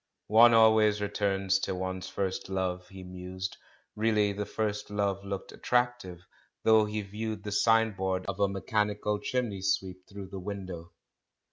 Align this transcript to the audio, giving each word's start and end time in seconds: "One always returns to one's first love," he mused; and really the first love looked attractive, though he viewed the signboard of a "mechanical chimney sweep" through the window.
"One 0.33 0.55
always 0.55 0.99
returns 0.99 1.59
to 1.59 1.75
one's 1.75 2.09
first 2.09 2.49
love," 2.49 2.87
he 2.89 3.03
mused; 3.03 3.55
and 3.95 4.01
really 4.01 4.33
the 4.33 4.47
first 4.47 4.89
love 4.89 5.23
looked 5.23 5.51
attractive, 5.51 6.25
though 6.63 6.85
he 6.85 7.01
viewed 7.01 7.43
the 7.43 7.51
signboard 7.51 8.25
of 8.25 8.39
a 8.39 8.49
"mechanical 8.49 9.19
chimney 9.19 9.61
sweep" 9.61 10.07
through 10.09 10.29
the 10.29 10.39
window. 10.39 10.93